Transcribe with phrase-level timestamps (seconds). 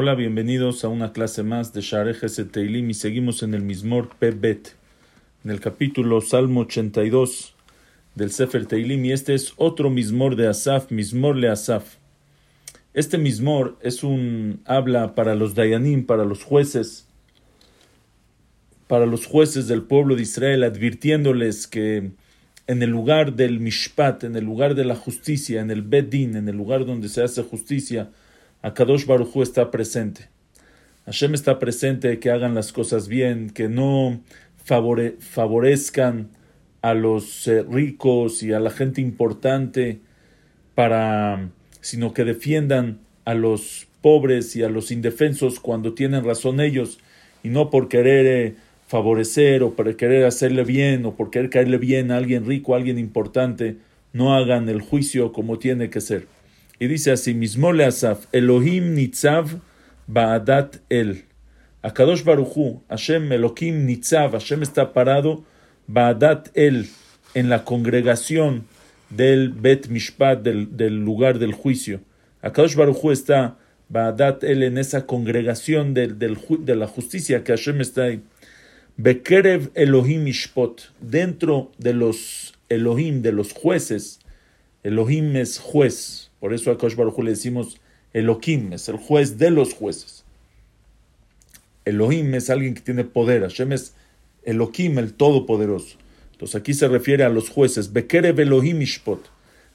[0.00, 4.76] Hola, bienvenidos a una clase más de Sharejes Teilim y seguimos en el Mismor Pebet,
[5.44, 7.56] en el capítulo Salmo 82
[8.14, 11.96] del Sefer Teilim y este es otro Mismor de Asaf, Mismor le Asaf.
[12.94, 17.08] Este Mismor es un habla para los Dayanim, para los jueces,
[18.86, 22.12] para los jueces del pueblo de Israel, advirtiéndoles que
[22.68, 26.48] en el lugar del Mishpat, en el lugar de la justicia, en el Bedin, en
[26.48, 28.10] el lugar donde se hace justicia,
[28.62, 30.28] Akadosh Baruchu está presente.
[31.06, 34.20] Hashem está presente, que hagan las cosas bien, que no
[34.64, 36.28] favorezcan
[36.82, 40.00] a los eh, ricos y a la gente importante
[40.74, 41.48] para
[41.80, 46.98] sino que defiendan a los pobres y a los indefensos cuando tienen razón ellos
[47.42, 48.54] y no por querer eh,
[48.86, 52.76] favorecer o por querer hacerle bien o por querer caerle bien a alguien rico, a
[52.76, 53.76] alguien importante,
[54.12, 56.26] no hagan el juicio como tiene que ser.
[56.80, 59.60] Y dice así, mismo le Asaf, Elohim Nitzav
[60.06, 61.24] Ba'adat El.
[61.82, 65.44] Akadosh Baruchu, Hashem Elohim Nitzav, Hashem está parado
[65.88, 66.88] Ba'adat El,
[67.34, 68.64] en la congregación
[69.10, 72.00] del Bet Mishpat, del, lugar del juicio.
[72.42, 73.58] Akadosh Baruchu está
[73.88, 78.22] Ba'adat El en esa congregación del, del, de la justicia que Hashem está ahí.
[78.96, 84.20] Bekerev Elohim Mishpot, dentro de los Elohim, de los jueces,
[84.88, 87.78] Elohim es juez, por eso a Kosh Baruj le decimos
[88.14, 90.24] Elohim, es el juez de los jueces.
[91.84, 93.92] Elohim es alguien que tiene poder, Hashem es
[94.44, 95.98] Elohim, el Todopoderoso.
[96.32, 97.92] Entonces aquí se refiere a los jueces.
[97.92, 99.28] Bekerev Elohim Ishpot.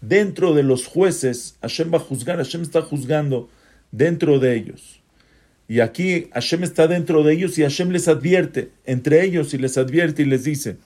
[0.00, 3.48] Dentro de los jueces, Hashem va a juzgar, Hashem está juzgando
[3.92, 5.00] dentro de ellos.
[5.68, 9.78] Y aquí Hashem está dentro de ellos y Hashem les advierte, entre ellos, y les
[9.78, 10.78] advierte y les dice,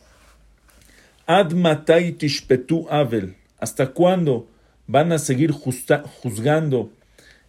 [1.26, 3.39] Ad matai tishpetu avel.
[3.60, 4.48] ¿Hasta cuándo
[4.86, 6.90] van a seguir juzgando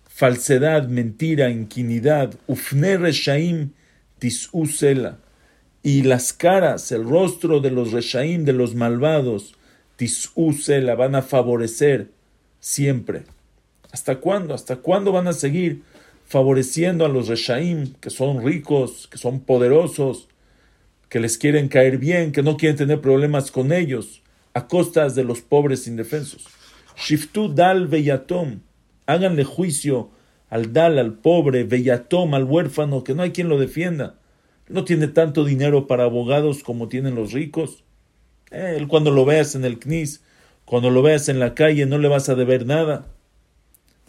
[0.06, 3.72] falsedad, mentira, inquinidad, ufne reshaim
[4.20, 5.18] tis'usela,
[5.82, 9.56] y las caras, el rostro de los reshaim, de los malvados,
[9.96, 12.10] tis'usela, van a favorecer
[12.60, 13.24] siempre.
[13.92, 14.54] ¿Hasta cuándo?
[14.54, 15.82] ¿Hasta cuándo van a seguir
[16.28, 20.28] favoreciendo a los reshaim, que son ricos, que son poderosos,
[21.10, 24.22] que les quieren caer bien, que no quieren tener problemas con ellos,
[24.54, 26.48] a costas de los pobres indefensos?
[26.98, 28.60] Shiftu dal veyatom.
[29.06, 30.10] Háganle juicio
[30.50, 34.16] al dal, al pobre, veyatom, al huérfano, que no hay quien lo defienda.
[34.68, 37.84] No tiene tanto dinero para abogados como tienen los ricos.
[38.52, 40.22] Eh, él cuando lo veas en el CNIS,
[40.66, 43.08] cuando lo veas en la calle, no le vas a deber nada.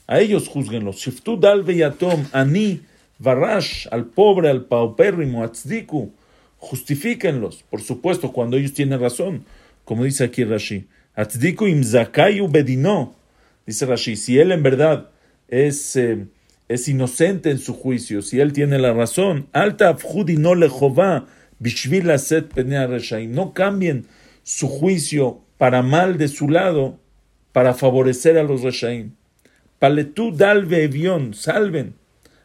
[0.06, 0.96] A ellos juzguenlos.
[0.96, 2.82] Shiftu dal veyatom, ani,
[3.18, 6.12] varash, al pobre, al paupérrimo, atzdiku.
[6.58, 9.44] Justifíquenlos, por supuesto, cuando ellos tienen razón,
[9.92, 10.86] como dice aquí Rashi.
[11.14, 11.82] Atzdiku im
[12.50, 13.14] bedino.
[13.66, 15.10] Dice Rashi, si él en verdad
[15.48, 16.28] es, eh,
[16.66, 19.94] es inocente en su juicio, si él tiene la razón, alta
[20.38, 20.70] no le
[21.58, 22.54] bishvil set
[23.28, 24.06] no cambien
[24.42, 26.98] su juicio para mal de su lado,
[27.52, 29.12] para favorecer a los reshaim.
[29.78, 31.96] Paletú dal vevión, salven,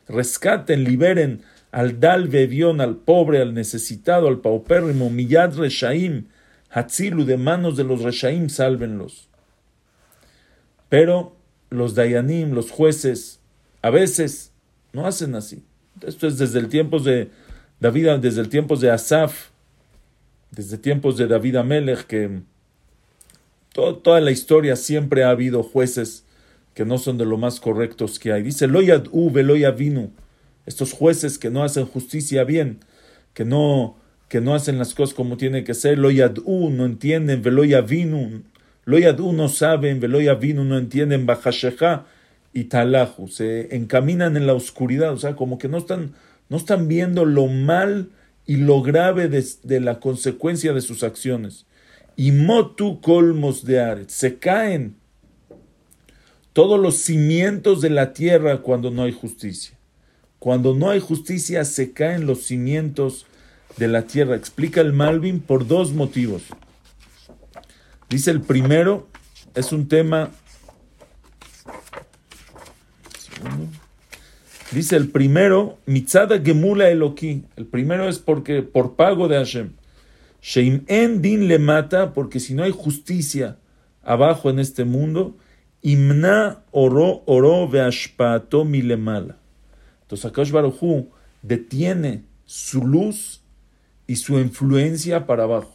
[0.09, 6.25] rescaten, liberen al dal vevión, al pobre, al necesitado, al paupérrimo, millad reshaim,
[6.69, 9.28] Hatzilu de manos de los Reshaim, sálvenlos.
[10.89, 11.35] Pero
[11.69, 13.39] los Dayanim, los jueces,
[13.81, 14.51] a veces
[14.94, 15.63] no hacen así.
[16.05, 17.29] Esto es desde el tiempo de
[17.79, 19.50] David, desde el tiempo de Asaf,
[20.51, 22.41] desde tiempos de David Amelech, que
[23.73, 26.23] toda la historia siempre ha habido jueces
[26.73, 28.44] que no son de lo más correctos que hay.
[28.44, 30.11] Dice Loyad U, Vinu,
[30.66, 32.79] estos jueces que no hacen justicia bien,
[33.34, 33.97] que no
[34.30, 38.44] que no hacen las cosas como tiene que ser, lo yadú no entienden, velo yavinu,
[38.86, 42.06] lo yadú no saben, velo yavinu no entienden, bajasheja
[42.54, 46.14] y talahu, se encaminan en la oscuridad, o sea, como que no están,
[46.50, 48.10] no están viendo lo mal
[48.48, 51.66] y lo grave de, la consecuencia de sus acciones.
[52.16, 54.96] Y motu colmos de aret, se caen
[56.54, 59.78] todos los cimientos de la tierra cuando no hay justicia.
[60.40, 63.27] Cuando no hay justicia se caen los cimientos
[63.78, 64.35] de la tierra.
[64.35, 66.44] Explica el Malvin por dos motivos.
[68.09, 69.08] Dice el primero,
[69.56, 70.32] es un tema...
[74.72, 77.46] Dice el primero, Mitzada Gemula Eloki.
[77.56, 79.74] El primero es porque por pago de Hashem.
[80.41, 83.58] Sheim en din le mata, porque si no hay justicia
[84.03, 85.38] abajo en este mundo,
[85.82, 89.38] imna oro oro veashpato milemala.
[90.02, 91.09] Entonces Akash Baruchu
[91.41, 93.41] detiene su luz
[94.08, 95.74] y su influencia para abajo.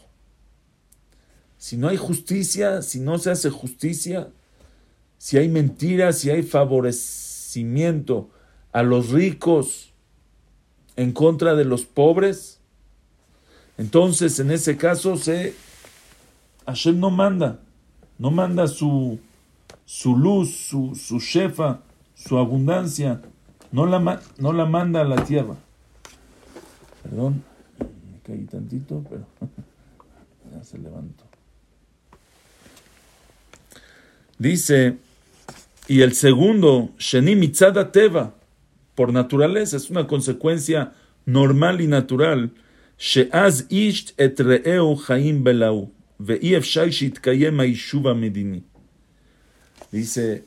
[1.57, 4.27] Si no hay justicia, si no se hace justicia,
[5.17, 8.29] si hay mentiras, si hay favorecimiento
[8.73, 9.93] a los ricos
[10.97, 12.59] en contra de los pobres,
[13.77, 15.55] entonces en ese caso se
[16.65, 17.59] Hashem no manda,
[18.17, 19.19] no manda su,
[19.85, 21.79] su luz, su, su shefa,
[22.15, 23.21] su abundancia,
[23.71, 25.55] no la, no la manda a la tierra.
[27.03, 27.43] Perdón,
[28.23, 29.25] caí tantito, pero
[30.51, 31.23] ya se levantó.
[34.39, 34.97] Dice,
[35.87, 38.33] y el segundo, Sheni Mitzada Teva,
[38.95, 40.93] por naturaleza, es una consecuencia
[41.25, 42.51] normal y natural.
[42.97, 45.91] Sheaz isht et chaim belau,
[48.15, 48.63] medini.
[49.91, 50.45] Dice,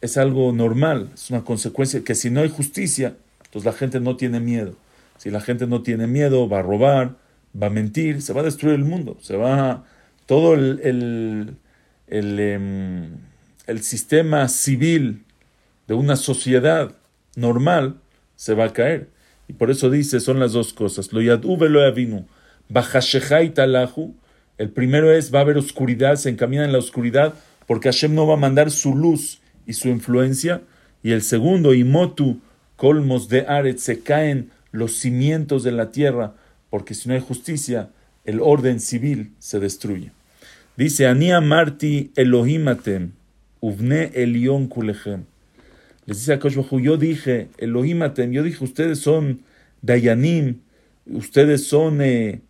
[0.00, 4.16] es algo normal, es una consecuencia que si no hay justicia, entonces la gente no
[4.16, 4.74] tiene miedo.
[5.18, 7.16] Si la gente no tiene miedo, va a robar,
[7.60, 9.84] va a mentir, se va a destruir el mundo, se va
[10.26, 11.56] todo el, el,
[12.06, 15.24] el, em, sistema civil
[15.86, 16.92] de una sociedad
[17.34, 17.96] normal
[18.36, 19.08] se va a caer.
[19.48, 21.12] Y por eso dice, son las dos cosas.
[21.12, 22.26] Lo lo avinu.
[24.58, 27.34] El primero es, va a haber oscuridad, se encamina en la oscuridad,
[27.66, 30.62] porque Hashem no va a mandar su luz y su influencia.
[31.02, 32.40] Y el segundo, imotu,
[32.76, 36.34] colmos de Aret, se caen los cimientos de la tierra,
[36.70, 37.90] porque si no hay justicia,
[38.24, 40.12] el orden civil se destruye.
[40.76, 43.12] Dice, Ania Marti Elohimatem,
[43.60, 45.24] Uvne Elion Kulechem.
[46.06, 49.42] Les dice a Koshbahu, yo dije, Elohimatem, yo dije, ustedes son
[49.82, 50.60] Dayanim,
[51.06, 52.40] ustedes son, eh,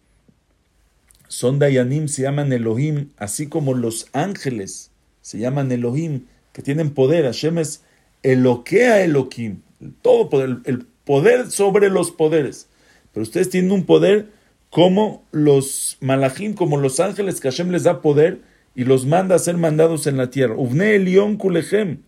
[1.29, 4.91] son Dayanim, se llaman Elohim, así como los ángeles
[5.23, 7.25] se llaman Elohim, que tienen poder.
[7.25, 7.83] Hashem es
[8.23, 9.63] Eloquea Elohim,
[10.03, 12.69] todo poder, el poder sobre los poderes.
[13.15, 14.27] Pero ustedes tienen un poder
[14.69, 18.43] como los malachim, como los ángeles, que Hashem les da poder
[18.75, 20.55] y los manda a ser mandados en la tierra.
[20.55, 22.03] Uvne Elión Kulechem.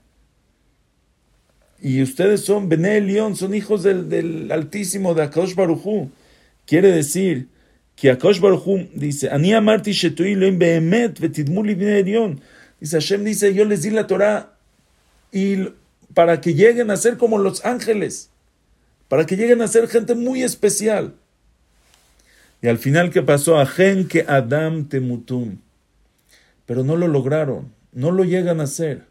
[1.80, 6.10] Y ustedes son Bene León, son hijos del, Altísimo de Akash Baruchu.
[6.66, 7.48] Quiere decir
[7.96, 12.42] que Akash Baruchu dice, Ani amarti shetui behemet vetidmuli Bene León.
[12.78, 14.52] Dice Hashem, dice, yo les di la Torah
[15.32, 15.68] y
[16.12, 18.30] para que lleguen a ser como los ángeles,
[19.10, 21.14] para que lleguen a ser gente muy especial.
[22.62, 23.58] Y al final, ¿qué pasó?
[23.58, 25.56] Ajen que Adam temutum.
[26.64, 29.06] Pero no lo lograron, no lo llegan a hacer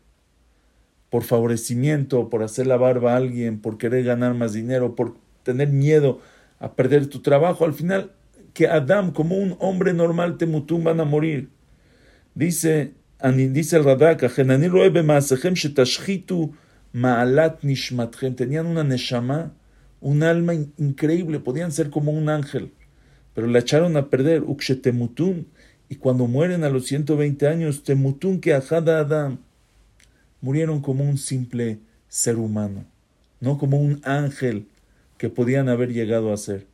[1.10, 5.68] por favorecimiento, por hacer la barba a alguien, por querer ganar más dinero, por tener
[5.68, 6.22] miedo
[6.60, 7.66] a perder tu trabajo.
[7.66, 8.14] Al final,
[8.54, 11.50] que Adam, como un hombre normal, temutum, van a morir.
[12.36, 12.94] Dice,
[13.36, 14.24] dice el Radak,
[18.38, 19.52] tenían una neshama,
[20.02, 22.72] un alma increíble, podían ser como un ángel,
[23.34, 25.46] pero la echaron a perder, ukshetemutum,
[25.90, 29.40] y cuando mueren a los 120 años, temutum que ajada Adam,
[30.42, 32.86] murieron como un simple ser humano,
[33.40, 34.68] no como un ángel
[35.18, 36.66] que podían haber llegado a ser.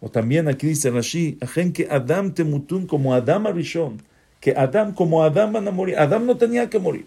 [0.00, 1.38] O también aquí dice Rashi,
[1.72, 4.02] que Adam temutun como Adam Arishon,
[4.40, 5.96] que Adam como Adam van a morir.
[5.96, 7.06] Adam no tenía que morir.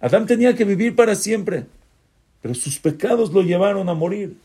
[0.00, 1.66] Adam tenía que vivir para siempre,
[2.40, 4.36] pero sus pecados lo llevaron a morir.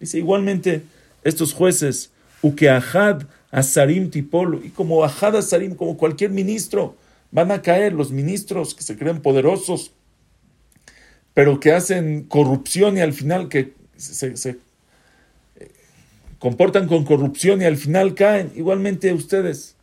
[0.00, 0.82] Dice igualmente
[1.24, 2.10] estos jueces,
[2.42, 6.96] Uke Ahad Asarim Tipolo, y como Ahad Asarim, como cualquier ministro,
[7.30, 9.92] van a caer los ministros que se creen poderosos,
[11.34, 14.58] pero que hacen corrupción y al final que se, eh,
[16.38, 18.52] comportan con corrupción y al final caen.
[18.54, 19.74] Igualmente ustedes.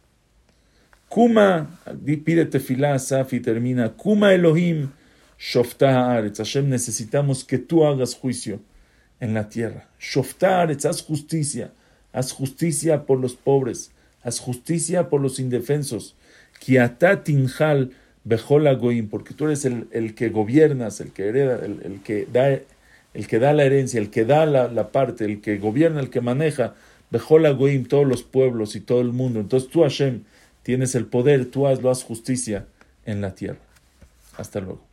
[1.10, 1.80] Kuma,
[2.26, 3.94] pide tefilá, Safi termina.
[3.94, 4.90] Kuma Elohim,
[5.38, 6.38] Shoftah Aretz.
[6.40, 8.60] Hashem, necesitamos que tú hagas juicio
[9.24, 9.88] en la tierra.
[10.01, 11.72] Shoftah Aretz, haz justicia.
[12.12, 13.92] Haz justicia por los pobres.
[14.22, 16.15] Haz justicia por los indefensos.
[17.24, 17.92] Tinjal
[19.10, 23.27] porque tú eres el, el, que gobiernas, el que hereda, el, el, que da, el
[23.27, 26.22] que da la herencia, el que da la, la parte, el que gobierna, el que
[26.22, 26.75] maneja.
[27.10, 29.39] Bejola Goim, todos los pueblos y todo el mundo.
[29.39, 30.24] Entonces tú, Hashem,
[30.63, 32.65] tienes el poder, tú hazlo, haz justicia
[33.06, 33.60] en la tierra.
[34.38, 34.93] Hasta luego.